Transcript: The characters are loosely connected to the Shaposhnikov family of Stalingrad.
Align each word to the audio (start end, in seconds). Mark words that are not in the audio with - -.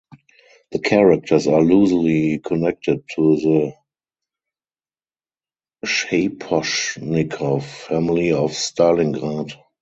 The 0.71 0.79
characters 0.79 1.45
are 1.45 1.61
loosely 1.61 2.39
connected 2.39 3.03
to 3.13 3.35
the 3.35 3.73
Shaposhnikov 5.85 7.61
family 7.63 8.31
of 8.31 8.49
Stalingrad. 8.53 9.53